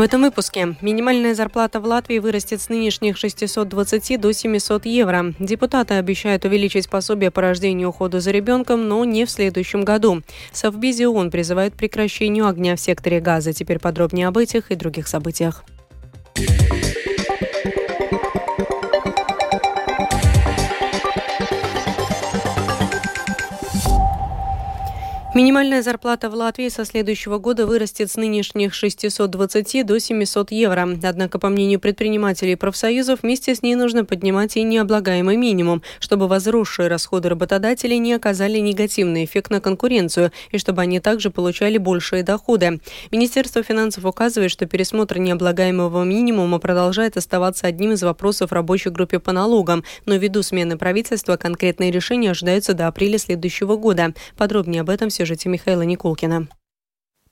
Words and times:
В 0.00 0.02
этом 0.02 0.22
выпуске 0.22 0.76
минимальная 0.80 1.34
зарплата 1.34 1.78
в 1.78 1.84
Латвии 1.84 2.20
вырастет 2.20 2.62
с 2.62 2.70
нынешних 2.70 3.18
620 3.18 4.18
до 4.18 4.32
700 4.32 4.86
евро. 4.86 5.34
Депутаты 5.38 5.92
обещают 5.92 6.46
увеличить 6.46 6.88
пособие 6.88 7.30
по 7.30 7.42
рождению 7.42 7.88
и 7.88 7.90
уходу 7.90 8.18
за 8.18 8.30
ребенком, 8.30 8.88
но 8.88 9.04
не 9.04 9.26
в 9.26 9.30
следующем 9.30 9.84
году. 9.84 10.22
Совбези 10.52 11.04
ООН 11.04 11.30
призывает 11.30 11.74
к 11.74 11.76
прекращению 11.76 12.46
огня 12.46 12.76
в 12.76 12.80
секторе 12.80 13.20
газа. 13.20 13.52
Теперь 13.52 13.78
подробнее 13.78 14.28
об 14.28 14.38
этих 14.38 14.70
и 14.70 14.74
других 14.74 15.06
событиях. 15.06 15.64
Минимальная 25.40 25.80
зарплата 25.80 26.28
в 26.28 26.34
Латвии 26.34 26.68
со 26.68 26.84
следующего 26.84 27.38
года 27.38 27.66
вырастет 27.66 28.10
с 28.10 28.16
нынешних 28.16 28.74
620 28.74 29.86
до 29.86 29.98
700 29.98 30.52
евро. 30.52 30.86
Однако, 31.02 31.38
по 31.38 31.48
мнению 31.48 31.80
предпринимателей 31.80 32.52
и 32.52 32.56
профсоюзов, 32.56 33.20
вместе 33.22 33.54
с 33.54 33.62
ней 33.62 33.74
нужно 33.74 34.04
поднимать 34.04 34.58
и 34.58 34.62
необлагаемый 34.62 35.38
минимум, 35.38 35.82
чтобы 35.98 36.28
возросшие 36.28 36.88
расходы 36.88 37.30
работодателей 37.30 37.96
не 37.96 38.12
оказали 38.12 38.58
негативный 38.58 39.24
эффект 39.24 39.50
на 39.50 39.62
конкуренцию 39.62 40.30
и 40.50 40.58
чтобы 40.58 40.82
они 40.82 41.00
также 41.00 41.30
получали 41.30 41.78
большие 41.78 42.22
доходы. 42.22 42.78
Министерство 43.10 43.62
финансов 43.62 44.04
указывает, 44.04 44.50
что 44.50 44.66
пересмотр 44.66 45.16
необлагаемого 45.16 46.04
минимума 46.04 46.58
продолжает 46.58 47.16
оставаться 47.16 47.66
одним 47.66 47.92
из 47.92 48.02
вопросов 48.02 48.52
рабочей 48.52 48.90
группе 48.90 49.18
по 49.18 49.32
налогам, 49.32 49.84
но 50.04 50.16
ввиду 50.16 50.42
смены 50.42 50.76
правительства 50.76 51.38
конкретные 51.38 51.90
решения 51.90 52.32
ожидаются 52.32 52.74
до 52.74 52.88
апреля 52.88 53.16
следующего 53.16 53.76
года. 53.76 54.12
Подробнее 54.36 54.82
об 54.82 54.90
этом 54.90 55.08
все 55.08 55.29
сюжете 55.30 55.48
Михаила 55.48 55.82
Никулкина. 55.82 56.48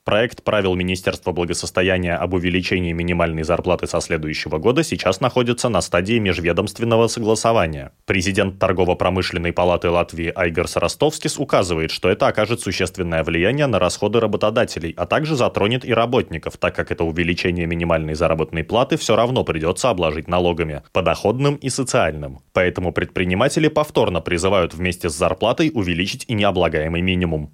Проект 0.08 0.42
правил 0.42 0.74
Министерства 0.74 1.32
благосостояния 1.32 2.14
об 2.14 2.32
увеличении 2.32 2.92
минимальной 2.92 3.42
зарплаты 3.42 3.86
со 3.86 4.00
следующего 4.00 4.56
года 4.56 4.82
сейчас 4.82 5.20
находится 5.20 5.68
на 5.68 5.82
стадии 5.82 6.18
межведомственного 6.18 7.08
согласования. 7.08 7.92
Президент 8.06 8.58
Торгово-промышленной 8.58 9.52
палаты 9.52 9.90
Латвии 9.90 10.32
Айгарс 10.34 10.76
Ростовскис 10.76 11.38
указывает, 11.38 11.90
что 11.90 12.08
это 12.08 12.26
окажет 12.26 12.62
существенное 12.62 13.22
влияние 13.22 13.66
на 13.66 13.78
расходы 13.78 14.18
работодателей, 14.18 14.94
а 14.96 15.04
также 15.04 15.36
затронет 15.36 15.84
и 15.84 15.92
работников, 15.92 16.56
так 16.56 16.74
как 16.74 16.90
это 16.90 17.04
увеличение 17.04 17.66
минимальной 17.66 18.14
заработной 18.14 18.64
платы 18.64 18.96
все 18.96 19.14
равно 19.14 19.44
придется 19.44 19.90
обложить 19.90 20.26
налогами, 20.26 20.84
подоходным 20.92 21.56
и 21.56 21.68
социальным. 21.68 22.38
Поэтому 22.54 22.92
предприниматели 22.92 23.68
повторно 23.68 24.22
призывают 24.22 24.72
вместе 24.72 25.10
с 25.10 25.14
зарплатой 25.14 25.70
увеличить 25.74 26.24
и 26.28 26.32
необлагаемый 26.32 27.02
минимум. 27.02 27.52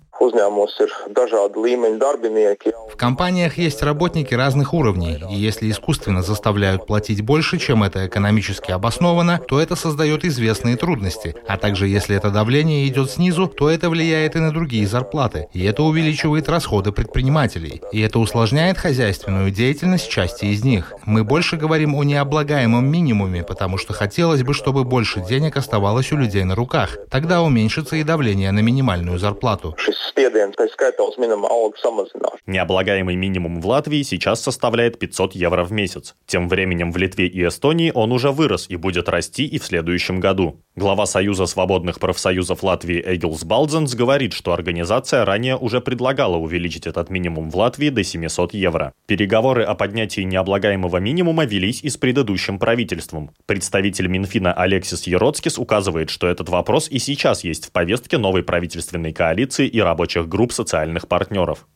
В 2.90 2.96
компаниях 2.96 3.58
есть 3.58 3.82
работники 3.82 4.32
разных 4.34 4.72
уровней, 4.72 5.20
и 5.30 5.34
если 5.34 5.70
искусственно 5.70 6.22
заставляют 6.22 6.86
платить 6.86 7.20
больше, 7.20 7.58
чем 7.58 7.82
это 7.82 8.06
экономически 8.06 8.70
обосновано, 8.70 9.38
то 9.46 9.60
это 9.60 9.76
создает 9.76 10.24
известные 10.24 10.76
трудности. 10.76 11.34
А 11.46 11.58
также 11.58 11.88
если 11.88 12.16
это 12.16 12.30
давление 12.30 12.86
идет 12.88 13.10
снизу, 13.10 13.48
то 13.48 13.68
это 13.68 13.90
влияет 13.90 14.36
и 14.36 14.38
на 14.38 14.50
другие 14.50 14.86
зарплаты, 14.86 15.48
и 15.52 15.64
это 15.64 15.82
увеличивает 15.82 16.48
расходы 16.48 16.92
предпринимателей. 16.92 17.82
И 17.92 18.00
это 18.00 18.18
усложняет 18.18 18.78
хозяйственную 18.78 19.50
деятельность 19.50 20.08
части 20.08 20.46
из 20.46 20.64
них. 20.64 20.94
Мы 21.04 21.24
больше 21.24 21.56
говорим 21.56 21.94
о 21.94 22.04
необлагаемом 22.04 22.86
минимуме, 22.86 23.42
потому 23.42 23.76
что 23.78 23.92
хотелось 23.92 24.42
бы, 24.42 24.54
чтобы 24.54 24.84
больше 24.84 25.20
денег 25.20 25.56
оставалось 25.56 26.12
у 26.12 26.16
людей 26.16 26.44
на 26.44 26.54
руках. 26.54 26.96
Тогда 27.10 27.42
уменьшится 27.42 27.96
и 27.96 28.02
давление 28.02 28.52
на 28.52 28.60
минимальную 28.60 29.18
зарплату 29.18 29.76
spiediens, 30.14 30.54
tā 30.54 30.68
skaitā 30.70 31.02
uz 31.02 31.18
minimuma 31.18 31.50
algu 31.50 31.78
samazināšanu. 31.82 32.42
Необлагаемый 32.46 33.16
минимум 33.16 33.60
в 33.60 33.66
Латвии 33.66 34.02
сейчас 34.02 34.42
составляет 34.42 34.98
500 34.98 35.34
евро 35.34 35.64
в 35.64 35.72
месяц. 35.72 36.14
Тем 36.26 36.48
временем 36.48 36.92
в 36.92 36.96
Литве 36.96 37.26
и 37.26 37.46
Эстонии 37.46 37.90
он 37.94 38.12
уже 38.12 38.30
вырос 38.30 38.66
и 38.68 38.76
будет 38.76 39.08
расти 39.08 39.46
и 39.46 39.58
в 39.58 39.64
следующем 39.64 40.20
году. 40.20 40.60
Глава 40.76 41.06
Союза 41.06 41.46
свободных 41.46 42.00
профсоюзов 42.00 42.62
Латвии 42.62 43.00
Эгилс 43.00 43.44
Балдзенс 43.44 43.94
говорит, 43.94 44.32
что 44.32 44.52
организация 44.52 45.24
ранее 45.24 45.56
уже 45.56 45.80
предлагала 45.80 46.36
увеличить 46.36 46.86
этот 46.86 47.10
минимум 47.10 47.50
в 47.50 47.56
Латвии 47.56 47.90
до 47.90 48.04
700 48.04 48.54
евро. 48.54 48.92
Переговоры 49.06 49.62
о 49.62 49.74
поднятии 49.74 50.22
необлагаемого 50.22 50.98
минимума 50.98 51.44
велись 51.44 51.82
и 51.82 51.88
с 51.88 51.96
предыдущим 51.96 52.58
правительством. 52.58 53.30
Представитель 53.46 54.08
Минфина 54.08 54.52
Алексис 54.52 55.04
Ероцкис 55.04 55.58
указывает, 55.58 56.10
что 56.10 56.26
этот 56.26 56.48
вопрос 56.48 56.88
и 56.90 56.98
сейчас 56.98 57.44
есть 57.44 57.66
в 57.66 57.72
повестке 57.72 58.18
новой 58.18 58.42
правительственной 58.42 59.12
коалиции 59.12 59.66
и 59.66 59.80
рабочих 60.04 60.28
групп 60.28 60.52
социальных 60.52 61.08
партнеров. 61.08 61.66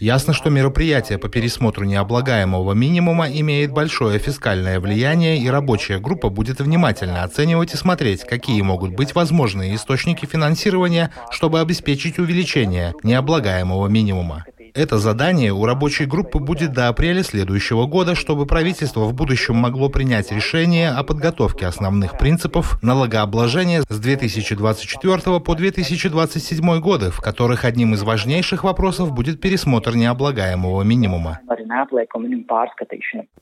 Ясно, 0.00 0.34
что 0.34 0.50
мероприятие 0.50 1.18
по 1.18 1.28
пересмотру 1.28 1.84
необлагаемого 1.84 2.72
минимума 2.72 3.28
имеет 3.28 3.72
большое 3.72 4.18
фискальное 4.18 4.80
влияние, 4.80 5.38
и 5.38 5.48
рабочая 5.48 6.00
группа 6.00 6.30
будет 6.30 6.60
внимательно 6.60 7.22
оценивать 7.22 7.72
и 7.72 7.76
смотреть, 7.76 8.24
какие 8.24 8.60
могут 8.60 8.94
быть 8.96 9.14
возможные 9.14 9.74
источники 9.76 10.26
финансирования, 10.26 11.10
чтобы 11.30 11.60
обеспечить 11.60 12.18
увеличение 12.18 12.92
необлагаемого 13.04 13.86
минимума. 13.86 14.44
Это 14.76 14.98
задание 14.98 15.52
у 15.52 15.66
рабочей 15.66 16.04
группы 16.04 16.40
будет 16.40 16.72
до 16.72 16.88
апреля 16.88 17.22
следующего 17.22 17.86
года, 17.86 18.16
чтобы 18.16 18.44
правительство 18.44 19.04
в 19.04 19.14
будущем 19.14 19.54
могло 19.54 19.88
принять 19.88 20.32
решение 20.32 20.90
о 20.90 21.04
подготовке 21.04 21.66
основных 21.66 22.18
принципов 22.18 22.82
налогообложения 22.82 23.82
с 23.88 24.00
2024 24.00 25.38
по 25.38 25.54
2027 25.54 26.80
годы, 26.80 27.12
в 27.12 27.20
которых 27.20 27.64
одним 27.64 27.94
из 27.94 28.02
важнейших 28.02 28.64
вопросов 28.64 29.12
будет 29.12 29.40
пересмотр 29.40 29.94
необлагаемого 29.94 30.82
минимума. 30.82 31.38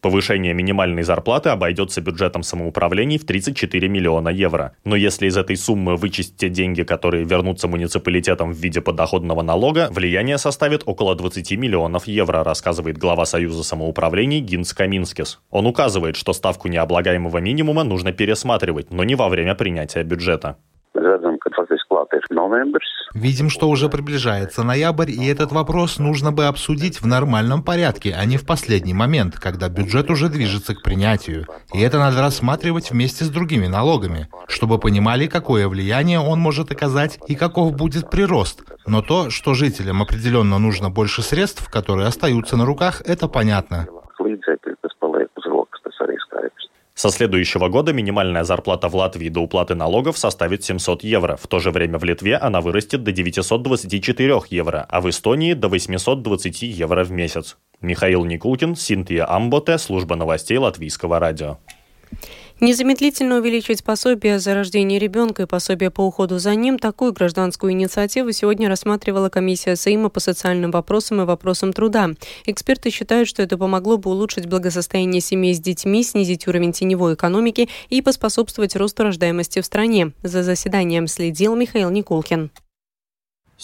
Повышение 0.02 0.52
минимальной 0.52 1.02
зарплаты 1.02 1.48
обойдется 1.48 2.02
бюджетом 2.02 2.42
самоуправлений 2.42 3.18
в 3.18 3.24
34 3.24 3.88
миллиона 3.88 4.28
евро. 4.28 4.72
Но 4.84 4.96
если 4.96 5.28
из 5.28 5.38
этой 5.38 5.56
суммы 5.56 5.96
вычесть 5.96 6.36
те 6.36 6.50
деньги, 6.50 6.82
которые 6.82 7.24
вернутся 7.24 7.68
муниципалитетам 7.68 8.52
в 8.52 8.56
виде 8.56 8.82
подоходного 8.82 9.40
налога, 9.40 9.88
влияние 9.90 10.36
составит 10.36 10.82
около 10.84 11.14
20 11.22 11.52
миллионов 11.56 12.06
евро, 12.08 12.42
рассказывает 12.42 12.98
глава 12.98 13.24
Союза 13.24 13.62
самоуправлений 13.62 14.40
Гинс 14.40 14.74
Каминскис. 14.74 15.40
Он 15.50 15.66
указывает, 15.66 16.16
что 16.16 16.32
ставку 16.32 16.68
необлагаемого 16.68 17.38
минимума 17.38 17.84
нужно 17.84 18.12
пересматривать, 18.12 18.90
но 18.90 19.04
не 19.04 19.14
во 19.14 19.28
время 19.28 19.54
принятия 19.54 20.02
бюджета. 20.02 20.56
Видим, 23.14 23.50
что 23.50 23.68
уже 23.68 23.88
приближается 23.88 24.62
ноябрь, 24.62 25.10
и 25.10 25.26
этот 25.26 25.52
вопрос 25.52 25.98
нужно 25.98 26.32
бы 26.32 26.46
обсудить 26.46 27.00
в 27.00 27.06
нормальном 27.06 27.62
порядке, 27.62 28.14
а 28.18 28.24
не 28.24 28.36
в 28.36 28.46
последний 28.46 28.94
момент, 28.94 29.38
когда 29.38 29.68
бюджет 29.68 30.10
уже 30.10 30.28
движется 30.28 30.74
к 30.74 30.82
принятию. 30.82 31.46
И 31.74 31.80
это 31.80 31.98
надо 31.98 32.20
рассматривать 32.20 32.90
вместе 32.90 33.24
с 33.24 33.28
другими 33.28 33.66
налогами, 33.66 34.28
чтобы 34.48 34.78
понимали, 34.78 35.26
какое 35.26 35.68
влияние 35.68 36.20
он 36.20 36.38
может 36.40 36.70
оказать 36.72 37.18
и 37.28 37.34
каков 37.34 37.74
будет 37.74 38.10
прирост. 38.10 38.62
Но 38.86 39.02
то, 39.02 39.30
что 39.30 39.54
жителям 39.54 40.02
определенно 40.02 40.58
нужно 40.58 40.90
больше 40.90 41.22
средств, 41.22 41.68
которые 41.70 42.08
остаются 42.08 42.56
на 42.56 42.64
руках, 42.64 43.02
это 43.04 43.28
понятно. 43.28 43.86
Со 46.94 47.10
следующего 47.10 47.68
года 47.68 47.92
минимальная 47.92 48.44
зарплата 48.44 48.88
в 48.88 48.94
Латвии 48.94 49.28
до 49.28 49.40
уплаты 49.40 49.74
налогов 49.74 50.18
составит 50.18 50.62
700 50.62 51.04
евро. 51.04 51.36
В 51.36 51.46
то 51.46 51.58
же 51.58 51.70
время 51.70 51.98
в 51.98 52.04
Литве 52.04 52.36
она 52.36 52.60
вырастет 52.60 53.02
до 53.02 53.12
924 53.12 54.42
евро, 54.50 54.86
а 54.88 55.00
в 55.00 55.08
Эстонии 55.08 55.54
до 55.54 55.68
820 55.68 56.62
евро 56.62 57.04
в 57.04 57.10
месяц. 57.10 57.56
Михаил 57.80 58.24
Никулкин, 58.24 58.76
Синтия 58.76 59.28
Амботе, 59.28 59.78
служба 59.78 60.16
новостей 60.16 60.58
Латвийского 60.58 61.18
радио. 61.18 61.58
Незамедлительно 62.62 63.38
увеличить 63.38 63.82
пособие 63.82 64.38
за 64.38 64.54
рождение 64.54 65.00
ребенка 65.00 65.42
и 65.42 65.46
пособие 65.46 65.90
по 65.90 66.02
уходу 66.02 66.38
за 66.38 66.54
ним– 66.54 66.78
такую 66.78 67.12
гражданскую 67.12 67.72
инициативу 67.72 68.30
сегодня 68.30 68.68
рассматривала 68.68 69.30
комиссия 69.30 69.74
Сейма 69.74 70.10
по 70.10 70.20
социальным 70.20 70.70
вопросам 70.70 71.20
и 71.20 71.24
вопросам 71.24 71.72
труда. 71.72 72.10
Эксперты 72.46 72.90
считают, 72.90 73.28
что 73.28 73.42
это 73.42 73.58
помогло 73.58 73.96
бы 73.96 74.12
улучшить 74.12 74.46
благосостояние 74.46 75.20
семей 75.20 75.54
с 75.54 75.58
детьми, 75.58 76.04
снизить 76.04 76.46
уровень 76.46 76.70
теневой 76.70 77.14
экономики 77.14 77.68
и 77.88 78.00
поспособствовать 78.00 78.76
росту 78.76 79.02
рождаемости 79.02 79.60
в 79.60 79.66
стране. 79.66 80.12
За 80.22 80.44
заседанием 80.44 81.08
следил 81.08 81.56
Михаил 81.56 81.90
Никулкин. 81.90 82.52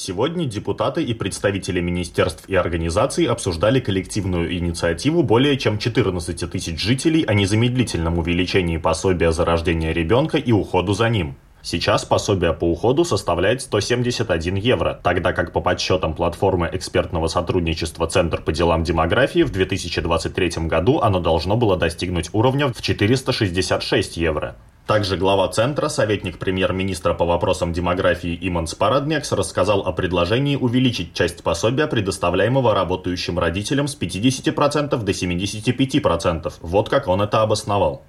Сегодня 0.00 0.44
депутаты 0.44 1.02
и 1.02 1.12
представители 1.12 1.80
министерств 1.80 2.48
и 2.48 2.54
организаций 2.54 3.24
обсуждали 3.24 3.80
коллективную 3.80 4.56
инициативу 4.56 5.24
более 5.24 5.58
чем 5.58 5.76
14 5.76 6.48
тысяч 6.48 6.80
жителей 6.80 7.24
о 7.24 7.34
незамедлительном 7.34 8.16
увеличении 8.20 8.76
пособия 8.76 9.32
за 9.32 9.44
рождение 9.44 9.92
ребенка 9.92 10.38
и 10.38 10.52
уходу 10.52 10.92
за 10.92 11.08
ним. 11.08 11.34
Сейчас 11.62 12.04
пособие 12.04 12.52
по 12.52 12.70
уходу 12.70 13.04
составляет 13.04 13.60
171 13.60 14.54
евро, 14.54 15.00
тогда 15.02 15.32
как 15.32 15.52
по 15.52 15.60
подсчетам 15.60 16.14
платформы 16.14 16.70
экспертного 16.72 17.26
сотрудничества 17.26 18.06
Центр 18.06 18.40
по 18.40 18.52
делам 18.52 18.84
демографии 18.84 19.42
в 19.42 19.50
2023 19.50 20.68
году 20.68 21.00
оно 21.00 21.18
должно 21.18 21.56
было 21.56 21.76
достигнуть 21.76 22.30
уровня 22.32 22.72
в 22.72 22.80
466 22.80 24.16
евро. 24.16 24.54
Также 24.88 25.18
глава 25.18 25.46
центра, 25.48 25.90
советник 25.90 26.38
премьер-министра 26.38 27.12
по 27.12 27.26
вопросам 27.26 27.74
демографии 27.74 28.38
Иманс 28.40 28.74
Парадмекс 28.74 29.32
рассказал 29.32 29.82
о 29.82 29.92
предложении 29.92 30.56
увеличить 30.56 31.12
часть 31.12 31.42
пособия, 31.42 31.86
предоставляемого 31.88 32.74
работающим 32.74 33.38
родителям 33.38 33.86
с 33.86 34.00
50% 34.00 34.96
до 34.96 35.12
75%. 35.12 36.54
Вот 36.62 36.88
как 36.88 37.06
он 37.06 37.20
это 37.20 37.42
обосновал. 37.42 38.02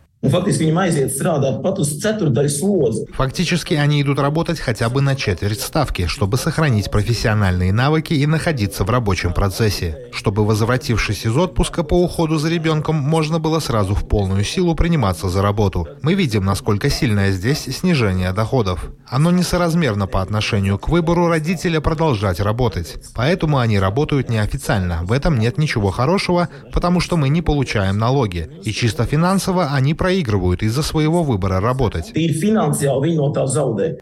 Фактически 3.14 3.74
они 3.76 4.02
идут 4.02 4.20
работать 4.20 4.60
хотя 4.60 4.90
бы 4.90 5.00
на 5.00 5.16
четверть 5.16 5.62
ставки, 5.62 6.08
чтобы 6.08 6.36
сохранить 6.36 6.92
профессиональные 6.92 7.72
навыки 7.72 8.14
и 8.14 8.26
находиться 8.26 8.84
в 8.84 8.90
рабочем 8.90 9.32
процессе. 9.32 10.10
Чтобы, 10.12 10.46
возвратившись 10.46 11.26
из 11.26 11.38
отпуска 11.38 11.84
по 11.84 11.94
уходу 11.94 12.38
за 12.38 12.50
ребенком, 12.50 12.98
можно 12.98 13.40
было 13.40 13.60
сразу 13.60 13.96
в 13.96 14.10
полную 14.10 14.44
силу 14.44 14.76
приниматься 14.76 15.30
за 15.30 15.42
работу. 15.42 15.88
Мы 16.02 16.16
видим, 16.16 16.44
насколько 16.44 16.90
сильное 16.90 17.32
здесь 17.32 17.60
снижение 17.60 18.34
доходов. 18.34 18.92
Оно 19.08 19.32
несоразмерно 19.32 20.06
по 20.06 20.22
отношению 20.22 20.78
к 20.80 20.90
выбору 20.90 21.30
родителя 21.30 21.80
продолжать 21.80 22.42
работать. 22.42 22.98
Поэтому 23.16 23.58
они 23.60 23.80
работают 23.80 24.30
неофициально. 24.30 25.00
В 25.04 25.14
этом 25.14 25.40
нет 25.40 25.58
ничего 25.58 25.92
хорошего, 25.92 26.50
потому 26.74 27.00
что 27.00 27.16
мы 27.16 27.30
не 27.30 27.42
получаем 27.42 27.98
налоги. 27.98 28.50
И 28.66 28.74
чисто 28.74 29.06
финансово 29.06 29.70
они 29.72 29.94
проигрывают 29.94 30.09
проигрывают 30.10 30.64
из-за 30.64 30.82
своего 30.82 31.22
выбора 31.22 31.60
работать. 31.60 32.12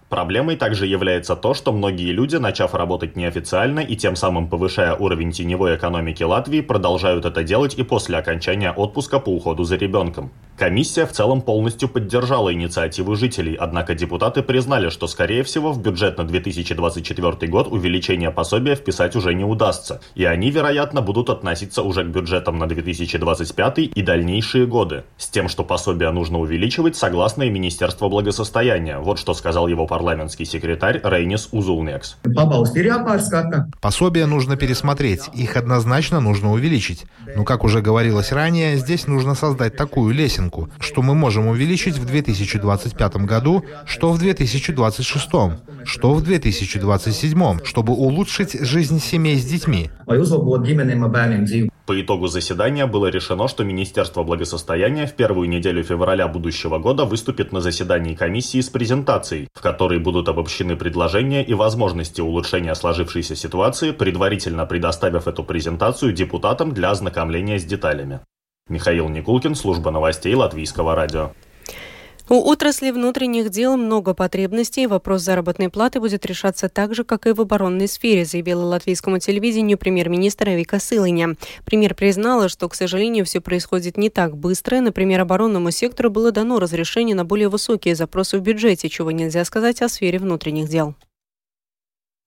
Проблемой 0.07 0.56
также 0.56 0.86
является 0.88 1.36
то, 1.36 1.54
что 1.54 1.74
многие 1.74 2.13
люди, 2.13 2.38
начав 2.38 2.74
работать 2.74 3.18
неофициально 3.18 3.81
и 3.81 3.98
тем 3.98 4.15
самым 4.15 4.48
повышая 4.48 4.95
уровень 4.95 5.33
теневой 5.33 5.75
экономики 5.75 6.24
Латвии, 6.24 6.62
продолжают 6.62 7.25
это 7.25 7.44
делать 7.44 7.74
и 7.77 7.83
после 7.83 8.18
окончания 8.18 8.71
отпуска 8.71 9.19
по 9.19 9.31
уходу 9.31 9.65
за 9.65 9.75
ребенком. 9.75 10.31
Комиссия 10.57 11.06
в 11.06 11.12
целом 11.12 11.42
полностью 11.42 11.88
поддержала 11.88 12.51
инициативу 12.51 13.15
жителей, 13.15 13.53
однако 13.53 13.94
депутаты 13.94 14.42
признали, 14.42 14.89
что, 14.89 15.06
скорее 15.07 15.44
всего, 15.44 15.71
в 15.71 15.80
бюджет 15.81 16.18
на 16.18 16.24
2024 16.24 17.51
год 17.51 17.68
увеличение 17.69 18.31
пособия 18.31 18.75
вписать 18.75 19.15
уже 19.15 19.36
не 19.36 19.44
удастся, 19.44 20.01
и 20.15 20.24
они, 20.25 20.50
вероятно, 20.50 21.01
будут 21.01 21.30
относиться 21.30 21.83
уже 21.83 22.03
к 22.03 22.07
бюджетам 22.07 22.57
на 22.57 22.65
2025 22.65 23.80
и 23.94 24.01
дальнейшие 24.01 24.65
годы, 24.65 25.03
с 25.18 25.27
тем, 25.27 25.48
что 25.48 25.63
пособие 25.63 25.97
нужно 26.12 26.40
увеличивать 26.40 26.96
согласно 26.96 27.44
и 27.44 27.50
Министерство 27.50 28.10
благосостояния. 28.10 29.00
Вот 29.00 29.20
что 29.20 29.34
сказал 29.34 29.68
его 29.68 29.86
парламентский 29.88 30.46
секретарь 30.46 31.02
Рейнис 31.04 31.50
Узулнекс. 31.52 32.18
Пособие 33.82 34.26
нужно 34.26 34.58
пересмотреть, 34.58 35.30
их 35.34 35.58
однозначно 35.58 36.20
нужно 36.20 36.52
увеличить. 36.52 37.06
Но, 37.36 37.44
как 37.44 37.64
уже 37.64 37.82
говорилось 37.82 38.32
ранее, 38.32 38.78
здесь 38.78 39.08
нужно 39.08 39.36
создать 39.36 39.76
такую 39.76 40.14
лесенку, 40.14 40.70
что 40.80 41.02
мы 41.02 41.16
можем 41.16 41.48
увеличить 41.48 41.98
в 41.98 42.06
2025 42.06 43.18
году, 43.26 43.64
что 43.86 44.12
в 44.12 44.20
2026, 44.20 45.30
что 45.84 46.14
в 46.14 46.24
2027, 46.24 47.60
чтобы 47.64 47.94
улучшить 47.94 48.60
жизнь 48.62 49.00
семей 49.00 49.38
с 49.38 49.46
детьми. 49.46 49.90
По 51.88 52.01
итогу 52.01 52.28
заседания 52.28 52.86
было 52.86 53.07
решено, 53.07 53.48
что 53.48 53.63
Министерство 53.63 54.24
благосостояния 54.24 55.06
в 55.06 55.13
первую 55.13 55.48
неделю 55.48 55.86
февраля 55.86 56.28
будущего 56.28 56.80
года 56.80 57.06
выступит 57.06 57.54
на 57.54 57.62
заседании 57.62 58.13
комиссии 58.13 58.60
с 58.60 58.69
презентацией, 58.69 59.48
в 59.54 59.62
которой 59.62 59.98
будут 59.98 60.28
обобщены 60.28 60.75
предложения 60.75 61.45
и 61.45 61.54
возможности 61.54 62.19
улучшения 62.19 62.75
сложившейся 62.75 63.38
ситуации, 63.38 63.92
предварительно 63.92 64.66
предоставив 64.66 65.30
эту 65.30 65.45
презентацию 65.45 66.12
депутатам 66.12 66.74
для 66.74 66.92
ознакомления 66.92 67.57
с 67.57 67.63
деталями. 67.63 68.19
Михаил 68.68 69.07
Никулкин, 69.07 69.56
служба 69.56 69.89
новостей 69.89 70.36
Латвийского 70.36 70.94
радио. 70.94 71.31
У 72.29 72.35
отрасли 72.50 72.91
внутренних 72.91 73.50
дел 73.50 73.77
много 73.77 74.13
потребностей. 74.13 74.85
Вопрос 74.85 75.21
заработной 75.21 75.69
платы 75.69 76.01
будет 76.01 76.25
решаться 76.25 76.68
так 76.68 76.94
же, 76.94 77.06
как 77.06 77.25
и 77.25 77.31
в 77.31 77.39
оборонной 77.39 77.88
сфере, 77.88 78.25
заявила 78.25 78.65
латвийскому 78.65 79.19
телевидению 79.19 79.77
премьер-министр 79.77 80.50
Вика 80.50 80.77
Сылыня. 80.79 81.38
Премьер 81.63 81.95
признала, 81.95 82.50
что, 82.50 82.68
к 82.68 82.75
сожалению, 82.75 83.24
все 83.24 83.39
происходит 83.39 83.95
не 83.95 84.09
так 84.09 84.35
быстро. 84.35 84.81
Например, 84.81 85.21
оборонному 85.21 85.71
сектору 85.71 86.09
было 86.09 86.33
дано 86.33 86.59
разрешение 86.59 87.15
на 87.15 87.24
более 87.24 87.47
высокие 87.47 87.95
запросы 87.95 88.38
в 88.38 88.41
бюджете, 88.41 88.89
чего 88.89 89.12
нельзя 89.12 89.45
сказать 89.45 89.81
о 89.81 89.88
сфере 89.88 90.19
внутренних 90.19 90.68
дел. 90.68 90.95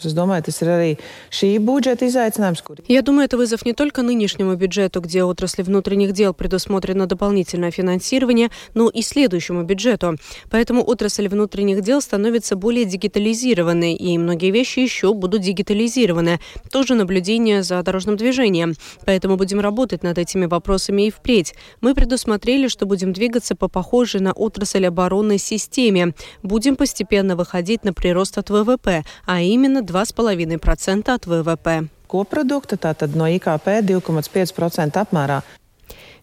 Es 0.05 0.15
domāju, 0.17 0.47
tas 0.49 0.63
ir 0.63 0.69
arī 0.73 0.91
šī 1.31 1.51
budžeta 1.61 2.07
izaicinājums. 2.09 2.63
Kur... 2.65 2.81
Я 2.89 3.03
думаю, 3.03 3.27
это 3.27 3.37
вызов 3.37 3.67
не 3.67 3.73
только 3.73 4.03
нынешнему 4.03 4.55
бюджету, 4.57 5.01
где 5.01 5.25
отрасли 5.25 5.63
внутренних 5.63 6.13
дел 6.13 6.33
предусмотрено 6.33 7.07
дополнительное 7.07 7.71
финансирование, 7.71 8.51
но 8.75 8.89
и 8.89 9.03
следующему 9.03 9.63
бюджету. 9.63 10.17
Поэтому 10.51 10.83
отрасль 10.83 11.29
внутренних 11.29 11.83
дел 11.83 12.01
становится 12.01 12.57
более 12.57 12.85
дигитализированной, 12.85 13.95
и 13.95 14.17
многие 14.19 14.51
вещи 14.51 14.81
еще 14.81 15.13
будут 15.13 15.43
дигитализированы. 15.43 16.41
Тоже 16.71 16.95
наблюдение 16.95 17.63
за 17.63 17.83
дорожным 17.83 18.17
движением. 18.17 18.75
Поэтому 19.05 19.37
будем 19.37 19.61
работать 19.61 20.03
над 20.03 20.19
этими 20.19 20.47
вопросами 20.47 21.07
и 21.09 21.11
впредь. 21.11 21.55
Мы 21.81 21.95
предусмотрели, 21.95 22.69
что 22.69 22.87
будем 22.87 23.13
двигаться 23.13 23.55
по 23.55 23.69
похожей 23.69 24.21
на 24.21 24.33
отрасль 24.33 24.87
оборонной 24.87 25.39
системе. 25.39 26.15
Будем 26.43 26.77
постепенно 26.77 27.37
выходить 27.37 27.85
на 27.85 27.93
прирост 27.93 28.39
от 28.39 28.51
ВВП, 28.51 29.05
а 29.27 29.41
именно 29.41 29.83
2,5% 29.90 31.10
от 31.14 31.26
ВВП. 31.26 31.88
Koprodukta 32.08 32.78
tātad 32.78 33.16
no 33.18 33.26
IKP 33.26 33.82
2,5% 33.82 35.02
apmērā. 35.02 35.42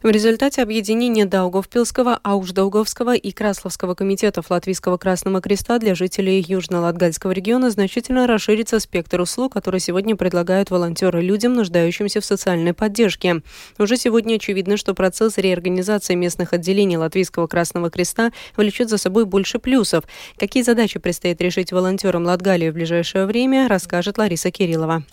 В 0.03 0.09
результате 0.09 0.61
объединения 0.61 1.25
Даугавпилского, 1.25 2.19
Аушдауговского 2.21 3.15
и 3.15 3.31
Красловского 3.31 3.95
комитетов 3.95 4.51
Латвийского 4.51 4.97
Красного 4.97 5.41
Креста 5.41 5.79
для 5.79 5.95
жителей 5.95 6.39
Южно-Латгальского 6.39 7.31
региона 7.31 7.71
значительно 7.71 8.27
расширится 8.27 8.79
спектр 8.79 9.19
услуг, 9.19 9.53
которые 9.53 9.81
сегодня 9.81 10.15
предлагают 10.15 10.69
волонтеры 10.69 11.21
людям, 11.21 11.55
нуждающимся 11.55 12.21
в 12.21 12.25
социальной 12.25 12.75
поддержке. 12.75 13.41
Уже 13.79 13.97
сегодня 13.97 14.35
очевидно, 14.35 14.77
что 14.77 14.93
процесс 14.93 15.39
реорганизации 15.39 16.13
местных 16.13 16.53
отделений 16.53 16.97
Латвийского 16.97 17.47
Красного 17.47 17.89
Креста 17.89 18.31
влечет 18.55 18.89
за 18.89 18.99
собой 18.99 19.25
больше 19.25 19.57
плюсов. 19.57 20.03
Какие 20.37 20.61
задачи 20.61 20.99
предстоит 20.99 21.41
решить 21.41 21.71
волонтерам 21.71 22.23
Латгалии 22.23 22.69
в 22.69 22.75
ближайшее 22.75 23.25
время, 23.25 23.67
расскажет 23.67 24.19
Лариса 24.19 24.51
Кириллова. 24.51 25.03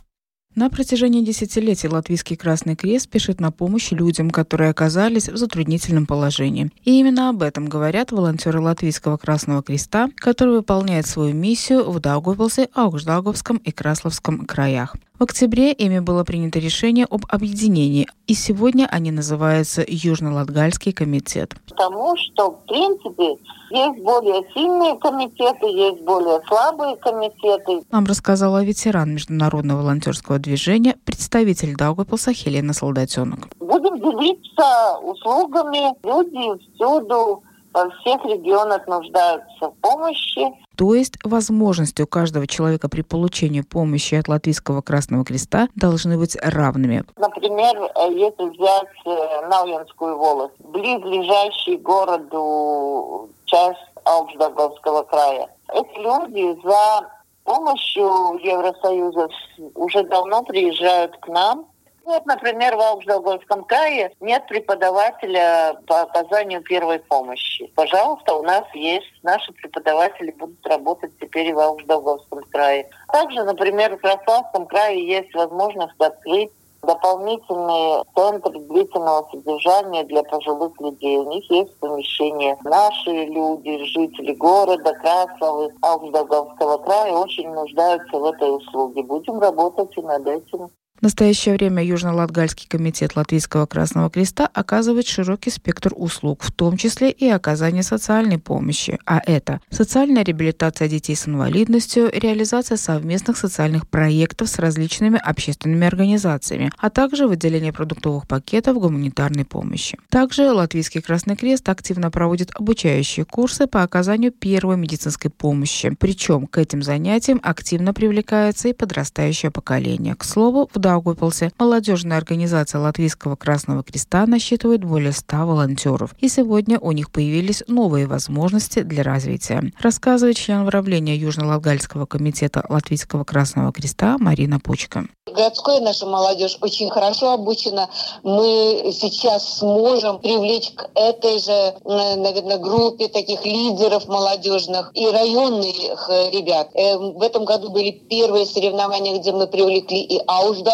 На 0.55 0.71
протяжении 0.71 1.21
десятилетий 1.21 1.89
Латвийский 1.89 2.37
Красный 2.37 2.77
Крест 2.77 3.07
спешит 3.07 3.41
на 3.41 3.51
помощь 3.51 3.91
людям, 3.91 4.31
которые 4.31 4.71
оказались 4.71 5.29
в 5.29 5.37
затруднительном 5.37 6.07
положении. 6.07 6.71
И 6.85 7.01
именно 7.01 7.31
об 7.31 7.43
этом 7.43 7.67
говорят 7.67 8.13
волонтеры 8.13 8.61
Латвийского 8.61 9.17
Красного 9.17 9.65
Креста, 9.65 10.11
которые 10.15 10.59
выполняют 10.59 11.07
свою 11.07 11.35
миссию 11.35 11.91
в 11.91 11.99
Даугавпилсе, 11.99 12.69
Аугждауговском 12.73 13.57
и 13.57 13.73
Красловском 13.73 14.47
краях. 14.47 14.95
Октябре 15.25 15.73
ими 15.73 15.99
было 15.99 16.23
принято 16.23 16.59
решение 16.59 17.07
об 17.11 17.23
объединении, 17.29 18.07
и 18.27 18.35
сегодня 18.35 18.87
они 18.91 19.11
называются 19.11 19.83
Южно-Латгальский 19.83 20.93
комитет. 20.93 21.55
Потому 21.69 22.17
что, 22.17 22.51
в 22.51 22.67
принципе, 22.67 23.37
есть 23.71 24.03
более 24.03 24.43
сильные 24.55 24.97
комитеты, 24.99 25.67
есть 25.67 26.03
более 26.03 26.41
слабые 26.47 26.97
комитеты. 26.97 27.83
Нам 27.91 28.05
рассказала 28.07 28.63
ветеран 28.63 29.15
Международного 29.15 29.83
волонтерского 29.83 30.39
движения, 30.39 30.97
представитель 31.05 31.75
Даугапилса 31.77 32.33
Хелена 32.33 32.73
Солдатенок. 32.73 33.49
Будем 33.59 33.99
делиться 33.99 34.99
услугами. 35.03 35.95
Люди 36.07 36.75
всюду 36.75 37.43
во 37.73 37.91
всех 37.91 38.25
регионах 38.25 38.87
нуждаются 38.87 39.71
в 39.71 39.75
помощи. 39.81 40.64
То 40.77 40.95
есть 40.95 41.15
возможности 41.25 42.03
у 42.03 42.07
каждого 42.07 42.47
человека 42.47 42.89
при 42.89 43.03
получении 43.03 43.61
помощи 43.61 44.15
от 44.15 44.29
Латвийского 44.29 44.81
Красного 44.83 45.25
Креста 45.25 45.69
должны 45.77 46.19
быть 46.19 46.37
равными. 46.43 47.05
Например, 47.17 47.77
э, 47.77 48.13
если 48.13 48.49
взять 48.51 48.89
э, 49.07 49.49
Науянскую 49.49 50.17
волость, 50.17 50.55
близлежащий 50.59 51.77
городу 51.77 53.31
часть 53.45 53.79
Алждаговского 54.05 55.03
края. 55.03 55.49
Эти 55.73 55.99
люди 55.99 56.61
за 56.63 57.09
помощью 57.45 58.05
Евросоюза 58.43 59.29
уже 59.75 60.03
давно 60.05 60.43
приезжают 60.43 61.17
к 61.19 61.29
нам 61.29 61.67
вот, 62.05 62.27
например, 62.27 62.77
в 62.77 62.81
Алждалгольском 62.81 63.65
крае 63.65 64.13
нет 64.21 64.47
преподавателя 64.47 65.81
по 65.87 66.03
оказанию 66.03 66.63
первой 66.63 67.01
помощи. 67.01 67.71
Пожалуйста, 67.75 68.35
у 68.35 68.43
нас 68.43 68.65
есть. 68.75 69.07
Наши 69.23 69.53
преподаватели 69.53 70.31
будут 70.33 70.65
работать 70.67 71.13
теперь 71.21 71.49
и 71.49 71.53
в 71.53 71.59
Алждалгольском 71.59 72.43
крае. 72.51 72.89
Также, 73.13 73.43
например, 73.45 73.97
в 73.97 74.01
Краснодарском 74.01 74.67
крае 74.67 75.07
есть 75.07 75.35
возможность 75.35 75.99
открыть 75.99 76.51
дополнительные 76.83 78.05
центры 78.15 78.59
длительного 78.59 79.27
содержания 79.31 80.05
для 80.05 80.23
пожилых 80.23 80.73
людей. 80.81 81.19
У 81.19 81.31
них 81.31 81.51
есть 81.51 81.75
помещение. 81.79 82.57
Наши 82.65 83.11
люди, 83.11 83.85
жители 83.85 84.35
города 84.35 84.93
Красловы, 84.95 85.73
Алждалговского 85.81 86.79
края 86.79 87.13
очень 87.15 87.51
нуждаются 87.51 88.19
в 88.19 88.25
этой 88.25 88.57
услуге. 88.57 89.03
Будем 89.03 89.41
работать 89.41 89.97
и 89.97 90.03
над 90.03 90.27
этим. 90.27 90.71
В 91.05 91.07
настоящее 91.07 91.57
время 91.57 91.85
Южно-Латгальский 91.85 92.67
комитет 92.67 93.15
Латвийского 93.15 93.67
Красного 93.67 94.09
Креста 94.09 94.49
оказывает 94.55 95.07
широкий 95.07 95.51
спектр 95.51 95.93
услуг, 95.95 96.43
в 96.43 96.51
том 96.51 96.79
числе 96.79 97.11
и 97.11 97.29
оказание 97.29 97.83
социальной 97.83 98.39
помощи. 98.39 98.99
А 99.05 99.21
это 99.23 99.61
социальная 99.69 100.25
реабилитация 100.25 100.89
детей 100.89 101.15
с 101.15 101.29
инвалидностью, 101.29 102.11
реализация 102.11 102.79
совместных 102.79 103.37
социальных 103.37 103.87
проектов 103.87 104.49
с 104.49 104.59
различными 104.59 105.21
общественными 105.23 105.87
организациями, 105.87 106.73
а 106.79 106.89
также 106.89 107.29
выделение 107.29 107.75
продуктовых 107.75 108.27
пакетов 108.27 108.79
гуманитарной 108.79 109.45
помощи. 109.45 109.99
Также 110.09 110.51
Латвийский 110.53 111.03
Красный 111.03 111.37
Крест 111.37 111.69
активно 111.69 112.11
проводит 112.11 112.51
обучающие 112.55 113.27
курсы 113.27 113.67
по 113.67 113.83
оказанию 113.83 114.33
первой 114.33 114.79
медицинской 114.79 115.31
помощи. 115.31 115.95
Причем 116.01 116.47
к 116.47 116.57
этим 116.57 116.83
занятиям 116.83 117.41
активно 117.43 117.93
привлекается 117.93 118.69
и 118.69 118.73
подрастающее 118.73 119.51
поколение. 119.51 120.15
К 120.15 120.25
слову, 120.25 120.71
в 120.73 120.79
Даугупилсе 120.95 121.51
молодежная 121.59 122.19
организация 122.19 122.81
Латвийского 122.81 123.35
Красного 123.35 123.83
Креста 123.83 124.27
насчитывает 124.27 124.85
более 124.85 125.11
100 125.11 125.37
волонтеров. 125.39 126.15
И 126.21 126.29
сегодня 126.29 126.79
у 126.79 126.93
них 126.93 127.11
появились 127.11 127.65
новые 127.67 128.07
возможности 128.07 128.83
для 128.83 129.03
развития. 129.03 129.73
Рассказывает 129.81 130.37
член 130.37 130.65
правления 130.65 131.17
Южно-Латгальского 131.17 132.07
комитета 132.07 132.65
Латвийского 132.69 133.25
Красного 133.25 133.73
Креста 133.73 134.19
Марина 134.19 134.61
Пучка. 134.61 135.07
Городская 135.27 135.81
наша 135.81 136.07
молодежь 136.07 136.59
очень 136.61 136.91
хорошо 136.91 137.33
обучена. 137.33 137.89
Мы 138.23 138.93
сейчас 138.93 139.59
сможем 139.59 140.21
привлечь 140.21 140.71
к 140.71 140.91
этой 140.95 141.41
же, 141.41 141.75
наверное, 141.85 142.59
группе 142.59 143.09
таких 143.09 143.45
лидеров 143.45 144.07
молодежных 144.07 144.93
и 144.95 145.07
районных 145.09 146.09
э, 146.09 146.31
ребят. 146.31 146.69
Э, 146.75 146.99
в 146.99 147.21
этом 147.23 147.47
году 147.47 147.71
были 147.71 147.91
первые 147.91 148.47
соревнования, 148.47 149.19
где 149.19 149.33
мы 149.33 149.47
привлекли 149.47 150.03
и 150.03 150.23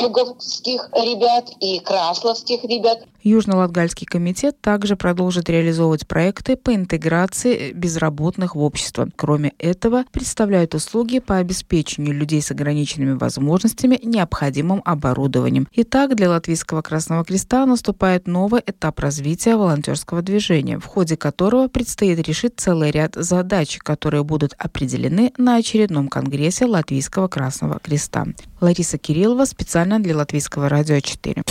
аушдауговских 0.00 0.90
ребят, 0.94 1.50
и 1.60 1.78
красловских 1.80 2.64
ребят. 2.64 3.00
Южно-Латгальский 3.22 4.06
комитет 4.06 4.60
также 4.60 4.96
продолжит 4.96 5.48
реализовывать 5.48 6.06
проекты 6.06 6.56
по 6.56 6.74
интеграции 6.74 7.72
безработных 7.72 8.54
в 8.54 8.60
общество. 8.60 9.08
Кроме 9.16 9.52
этого, 9.58 10.04
представляют 10.10 10.74
услуги 10.74 11.18
по 11.18 11.36
обеспечению 11.36 12.14
людей 12.14 12.42
с 12.42 12.50
ограниченными 12.50 13.12
возможностями 13.12 13.98
необходимым 14.02 14.82
оборудованием. 14.84 15.68
Итак, 15.72 16.14
для 16.16 16.30
Латвийского 16.30 16.82
Красного 16.82 17.24
Креста 17.24 17.66
наступает 17.66 18.26
новый 18.26 18.62
этап 18.66 18.98
развития 19.00 19.56
волонтерского 19.56 20.22
движения, 20.22 20.78
в 20.78 20.86
ходе 20.86 21.16
которого 21.16 21.68
предстоит 21.68 22.26
решить 22.26 22.54
целый 22.56 22.90
ряд 22.90 23.14
задач, 23.14 23.78
которые 23.78 24.24
будут 24.24 24.54
определены 24.58 25.32
на 25.36 25.56
очередном 25.56 26.08
конгрессе 26.08 26.66
Латвийского 26.66 27.28
Красного 27.28 27.78
Креста. 27.78 28.26
Лариса 28.60 28.98
Кириллова 28.98 29.44
специально 29.44 30.00
для 30.00 30.16
Латвийского 30.16 30.68
радио 30.68 31.00
4. 31.00 31.42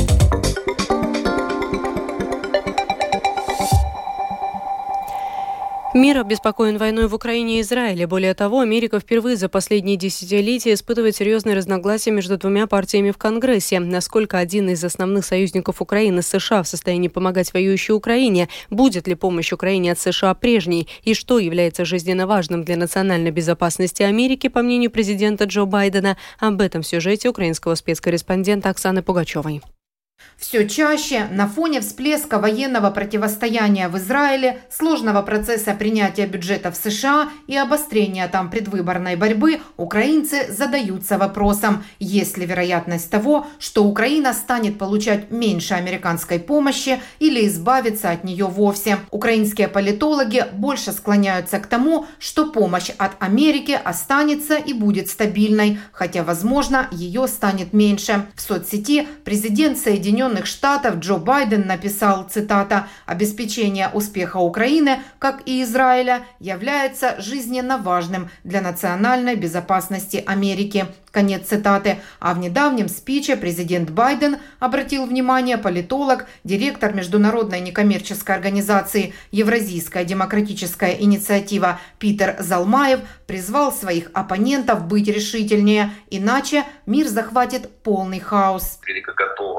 Мир 5.95 6.19
обеспокоен 6.19 6.77
войной 6.77 7.07
в 7.07 7.15
Украине 7.15 7.57
и 7.57 7.61
Израиле. 7.61 8.05
Более 8.05 8.35
того, 8.35 8.59
Америка 8.59 8.99
впервые 8.99 9.35
за 9.37 9.49
последние 9.49 9.97
десятилетия 9.97 10.73
испытывает 10.73 11.15
серьезные 11.15 11.55
разногласия 11.55 12.11
между 12.11 12.37
двумя 12.37 12.67
партиями 12.67 13.09
в 13.09 13.17
Конгрессе. 13.17 13.79
Насколько 13.79 14.37
один 14.37 14.69
из 14.69 14.83
основных 14.83 15.25
союзников 15.25 15.81
Украины, 15.81 16.21
США, 16.21 16.61
в 16.61 16.67
состоянии 16.67 17.07
помогать 17.07 17.51
воюющей 17.55 17.95
Украине? 17.95 18.49
Будет 18.69 19.07
ли 19.07 19.15
помощь 19.15 19.51
Украине 19.51 19.93
от 19.93 19.99
США 19.99 20.35
прежней? 20.35 20.87
И 21.01 21.15
что 21.15 21.39
является 21.39 21.85
жизненно 21.85 22.27
важным 22.27 22.63
для 22.63 22.77
национальной 22.77 23.31
безопасности 23.31 24.03
Америки, 24.03 24.47
по 24.47 24.61
мнению 24.61 24.91
президента 24.91 25.45
Джо 25.45 25.65
Байдена? 25.65 26.17
Об 26.37 26.61
этом 26.61 26.83
в 26.83 26.87
сюжете 26.87 27.29
украинского 27.29 27.73
спецкорреспондента 27.73 28.69
Оксаны 28.69 29.01
Пугачевой. 29.01 29.63
Все 30.39 30.67
чаще 30.67 31.27
на 31.31 31.47
фоне 31.47 31.81
всплеска 31.81 32.39
военного 32.39 32.91
противостояния 32.91 33.89
в 33.89 33.97
Израиле, 33.97 34.61
сложного 34.71 35.21
процесса 35.21 35.73
принятия 35.73 36.27
бюджета 36.27 36.71
в 36.71 36.77
США 36.77 37.29
и 37.47 37.57
обострения 37.57 38.25
там 38.29 38.49
предвыборной 38.49 39.17
борьбы 39.17 39.59
украинцы 39.75 40.49
задаются 40.49 41.17
вопросом, 41.17 41.83
есть 41.99 42.37
ли 42.37 42.45
вероятность 42.45 43.09
того, 43.09 43.47
что 43.59 43.83
Украина 43.83 44.33
станет 44.33 44.77
получать 44.77 45.29
меньше 45.29 45.73
американской 45.73 46.39
помощи 46.39 47.01
или 47.19 47.45
избавиться 47.45 48.09
от 48.09 48.23
нее 48.23 48.45
вовсе. 48.45 48.99
Украинские 49.11 49.67
политологи 49.67 50.45
больше 50.53 50.93
склоняются 50.93 51.59
к 51.59 51.67
тому, 51.67 52.07
что 52.17 52.49
помощь 52.49 52.91
от 52.97 53.11
Америки 53.19 53.77
останется 53.83 54.55
и 54.55 54.71
будет 54.71 55.09
стабильной, 55.09 55.79
хотя, 55.91 56.23
возможно, 56.23 56.87
ее 56.91 57.27
станет 57.27 57.73
меньше. 57.73 58.25
В 58.35 58.41
соцсети 58.41 59.05
президент 59.25 59.77
Соединенных 59.77 60.08
Соединенных 60.09 60.47
Штатов 60.47 60.95
Джо 60.95 61.17
Байден 61.17 61.67
написал, 61.67 62.23
цитата, 62.27 62.87
«Обеспечение 63.05 63.91
успеха 63.93 64.37
Украины, 64.37 65.01
как 65.19 65.43
и 65.45 65.61
Израиля, 65.61 66.25
является 66.39 67.21
жизненно 67.21 67.77
важным 67.77 68.31
для 68.43 68.61
национальной 68.61 69.35
безопасности 69.35 70.23
Америки». 70.25 70.87
Конец 71.11 71.47
цитаты. 71.47 71.97
А 72.19 72.35
в 72.35 72.39
недавнем 72.39 72.87
спиче 72.87 73.35
президент 73.35 73.89
Байден 73.89 74.37
обратил 74.59 75.07
внимание 75.07 75.57
политолог, 75.57 76.27
директор 76.43 76.93
международной 76.93 77.61
некоммерческой 77.61 78.35
организации 78.35 79.13
«Евразийская 79.31 80.03
демократическая 80.03 80.95
инициатива» 80.99 81.79
Питер 81.97 82.35
Залмаев 82.39 82.99
призвал 83.25 83.71
своих 83.71 84.11
оппонентов 84.13 84.85
быть 84.85 85.07
решительнее, 85.07 85.91
иначе 86.11 86.63
мир 86.85 87.07
захватит 87.07 87.69
полный 87.81 88.19
хаос. 88.19 88.77
Америка 88.83 89.13
готова 89.15 89.58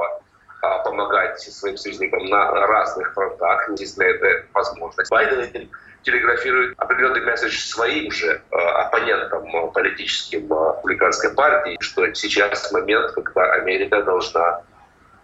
помогать 0.60 1.40
своим 1.40 1.76
союзникам 1.76 2.26
на 2.26 2.50
разных 2.66 3.12
фронтах. 3.14 3.68
Единственное, 3.70 4.10
это 4.10 4.46
возможность. 4.52 5.10
Байден 5.10 5.70
телеграфирует 6.02 6.78
определенный 6.78 7.20
месседж 7.22 7.58
своим 7.58 8.10
же 8.10 8.40
э, 8.50 8.56
оппонентам 8.56 9.44
э, 9.44 9.70
политическим 9.72 10.42
республиканской 10.42 11.34
партии, 11.34 11.76
что 11.80 12.12
сейчас 12.14 12.72
момент, 12.72 13.12
когда 13.12 13.52
Америка 13.52 14.02
должна 14.02 14.62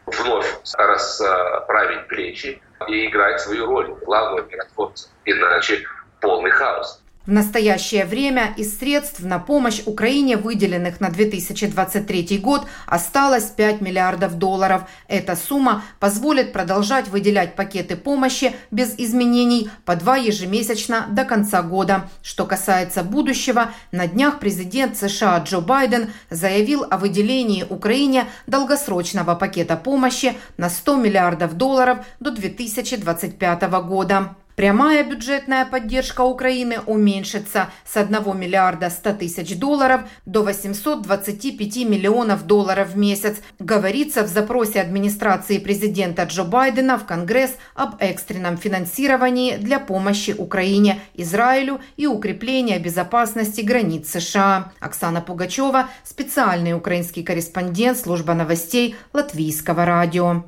вновь 0.07 0.47
расправить 0.77 2.07
плечи 2.09 2.63
и 2.89 3.07
играть 3.07 3.41
свою 3.41 3.67
роль 3.67 3.89
главного 4.05 4.47
миротворца. 4.47 5.09
Иначе 5.25 5.85
полный 6.21 6.51
хаос. 6.51 7.03
В 7.27 7.33
настоящее 7.33 8.05
время 8.05 8.55
из 8.57 8.79
средств 8.79 9.19
на 9.21 9.41
помощь 9.41 9.83
Украине, 9.85 10.37
выделенных 10.37 11.01
на 11.01 11.11
2023 11.11 12.39
год, 12.39 12.69
осталось 12.87 13.47
5 13.47 13.81
миллиардов 13.81 14.35
долларов. 14.35 14.83
Эта 15.09 15.35
сумма 15.35 15.83
позволит 15.99 16.53
продолжать 16.53 17.09
выделять 17.09 17.57
пакеты 17.57 17.97
помощи 17.97 18.55
без 18.71 18.95
изменений 18.97 19.69
по 19.85 19.97
два 19.97 20.17
ежемесячно 20.17 21.07
до 21.11 21.25
конца 21.25 21.63
года. 21.63 22.09
Что 22.23 22.47
касается 22.47 23.03
будущего, 23.03 23.73
на 23.91 24.07
днях 24.07 24.39
президент 24.39 24.97
США 24.97 25.39
Джо 25.39 25.61
Байден 25.61 26.13
заявил 26.31 26.87
о 26.89 26.97
выделении 26.97 27.67
Украине 27.69 28.27
долгосрочного 28.47 29.35
пакета 29.35 29.77
помощи 29.77 30.37
на 30.59 30.71
100 30.71 30.97
миллиардов 30.97 31.55
долларов 31.55 32.07
до 32.21 32.31
2025 32.31 33.63
года. 33.83 34.37
Прямая 34.57 35.05
бюджетная 35.05 35.67
поддержка 35.67 36.23
Украины 36.23 36.79
уменьшится 36.87 37.69
с 37.85 37.95
1 37.95 38.41
миллиарда 38.41 38.89
100 38.89 39.13
тысяч 39.13 39.55
долларов 39.59 40.09
до 40.25 40.43
825 40.43 41.77
миллионов 41.85 42.47
долларов 42.47 42.93
в 42.93 42.97
месяц, 42.97 43.37
говорится 43.59 44.23
в 44.23 44.29
запросе 44.29 44.81
администрации 44.81 45.59
президента 45.59 46.23
Джо 46.23 46.45
Байдена 46.45 46.97
в 46.97 47.05
Конгресс 47.05 47.55
об 47.75 47.97
экстренном 47.99 48.57
финансировании 48.57 49.59
для 49.59 49.79
помощи 49.79 50.35
Украине, 50.37 51.01
Израилю 51.13 51.83
и 51.99 52.07
укрепления 52.07 52.79
безопасности 52.79 53.61
границ 53.61 54.09
США. 54.09 54.73
Оксана 54.81 55.21
Пугачева, 55.21 55.91
специальный 56.03 56.73
украинский 56.73 57.23
корреспондент 57.23 57.99
служба 57.99 58.33
новостей 58.33 58.97
Латвийского 59.13 59.85
радио. 59.85 60.47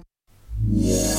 Yeah. 0.71 1.18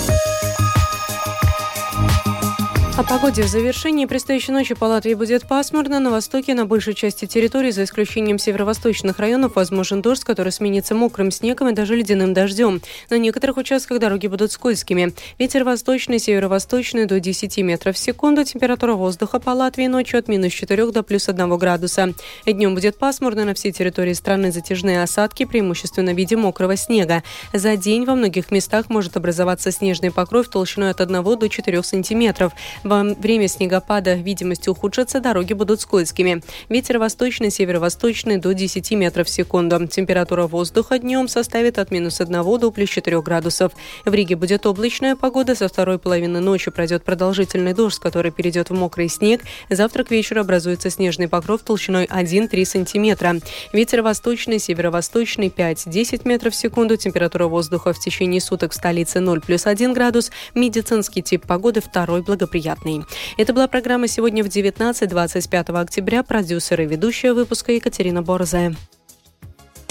О 3.00 3.04
погоде. 3.04 3.44
В 3.44 3.48
завершении 3.48 4.06
предстоящей 4.06 4.52
ночи 4.52 4.76
по 4.76 4.84
Латвии 4.84 5.14
будет 5.14 5.48
пасмурно. 5.48 6.02
На 6.02 6.12
востоке, 6.12 6.54
на 6.54 6.66
большей 6.66 6.94
части 6.94 7.28
территории, 7.28 7.72
за 7.72 7.86
исключением 7.86 8.38
северо-восточных 8.38 9.20
районов, 9.20 9.56
возможен 9.56 10.02
дождь, 10.02 10.26
который 10.26 10.52
сменится 10.52 10.96
мокрым 10.96 11.32
снегом 11.32 11.70
и 11.70 11.72
даже 11.72 11.96
ледяным 11.96 12.34
дождем. 12.34 12.82
На 13.10 13.18
некоторых 13.18 13.56
участках 13.56 14.00
дороги 14.00 14.28
будут 14.28 14.52
скользкими. 14.52 15.14
Ветер 15.38 15.64
восточный, 15.64 16.20
северо-восточный 16.20 17.06
до 17.06 17.22
10 17.22 17.58
метров 17.60 17.96
в 17.96 18.00
секунду. 18.00 18.44
Температура 18.44 18.96
воздуха 18.96 19.40
по 19.40 19.52
Латвии 19.52 19.88
ночью 19.88 20.20
от 20.20 20.28
минус 20.28 20.52
4 20.52 20.92
до 20.92 21.02
плюс 21.02 21.30
1 21.30 21.58
градуса. 21.58 22.14
Днем 22.46 22.76
будет 22.76 22.98
пасмурно. 22.98 23.46
На 23.46 23.54
всей 23.54 23.72
территории 23.72 24.12
страны 24.12 24.52
затяжные 24.52 25.02
осадки, 25.02 25.46
преимущественно 25.46 26.12
в 26.12 26.18
виде 26.18 26.36
мокрого 26.36 26.76
снега. 26.76 27.24
За 27.54 27.78
день 27.78 28.04
во 28.04 28.16
многих 28.16 28.52
местах 28.52 28.90
может 28.90 29.16
образоваться 29.16 29.72
снежный 29.72 30.12
покров 30.12 30.50
толщиной 30.50 30.90
от 30.90 31.00
1 31.00 31.24
до 31.24 31.48
4 31.48 31.82
сантиметров. 31.84 32.52
Во 32.90 33.04
время 33.04 33.48
снегопада 33.48 34.16
видимость 34.16 34.68
ухудшится, 34.68 35.20
дороги 35.20 35.54
будут 35.54 35.80
скользкими. 35.80 36.42
Ветер 36.70 36.98
восточный, 36.98 37.52
северо-восточный 37.52 38.38
до 38.38 38.56
10 38.56 38.92
метров 38.94 39.28
в 39.28 39.30
секунду. 39.30 39.86
Температура 39.86 40.48
воздуха 40.48 40.98
днем 40.98 41.28
составит 41.28 41.78
от 41.78 41.92
минус 41.92 42.20
1 42.20 42.32
до 42.60 42.72
плюс 42.72 42.90
4 42.90 43.22
градусов. 43.22 43.74
В 44.06 44.12
Риге 44.12 44.36
будет 44.36 44.66
облачная 44.66 45.16
погода. 45.16 45.54
Со 45.54 45.68
второй 45.68 46.00
половины 46.00 46.40
ночи 46.40 46.72
пройдет 46.72 47.04
продолжительный 47.04 47.76
дождь, 47.76 48.00
который 48.00 48.32
перейдет 48.32 48.72
в 48.72 48.74
мокрый 48.74 49.08
снег. 49.08 49.44
Завтра 49.70 50.04
к 50.04 50.10
вечеру 50.10 50.42
образуется 50.42 50.90
снежный 50.90 51.28
покров 51.28 51.62
толщиной 51.62 52.06
1-3 52.06 52.66
сантиметра. 52.66 53.36
Ветер 53.72 54.02
восточный, 54.02 54.58
северо-восточный 54.58 55.50
5-10 55.50 56.28
метров 56.28 56.56
в 56.56 56.58
секунду. 56.58 56.98
Температура 56.98 57.46
воздуха 57.46 57.94
в 57.94 58.00
течение 58.00 58.42
суток 58.42 58.72
в 58.72 58.76
столице 58.76 59.20
0 59.20 59.42
плюс 59.42 59.68
1 59.68 59.94
градус. 59.94 60.32
Медицинский 60.56 61.22
тип 61.22 61.46
погоды 61.46 61.82
второй 61.82 62.24
благоприятный 62.24 62.79
бесплатный. 62.80 63.06
Это 63.38 63.54
была 63.54 63.68
программа 63.68 64.08
сегодня 64.08 64.44
в 64.44 64.48
19.25 64.48 65.82
октября. 65.82 66.24
Продюсер 66.24 66.82
и 66.82 66.86
ведущая 66.86 67.34
выпуска 67.34 67.72
Екатерина 67.72 68.22
Борзе. 68.22 68.76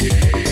Yeah. 0.00 0.47